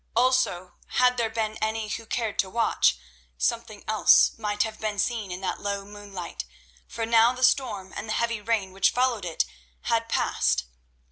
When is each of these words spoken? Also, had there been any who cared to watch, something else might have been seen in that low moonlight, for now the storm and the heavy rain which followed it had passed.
Also, 0.15 0.77
had 0.93 1.17
there 1.17 1.29
been 1.29 1.57
any 1.61 1.87
who 1.87 2.07
cared 2.07 2.39
to 2.39 2.49
watch, 2.49 2.97
something 3.37 3.83
else 3.87 4.31
might 4.35 4.63
have 4.63 4.79
been 4.79 4.97
seen 4.97 5.31
in 5.31 5.41
that 5.41 5.61
low 5.61 5.85
moonlight, 5.85 6.43
for 6.87 7.05
now 7.05 7.33
the 7.33 7.43
storm 7.43 7.93
and 7.95 8.09
the 8.09 8.13
heavy 8.13 8.41
rain 8.41 8.71
which 8.71 8.89
followed 8.89 9.25
it 9.25 9.45
had 9.81 10.09
passed. 10.09 10.63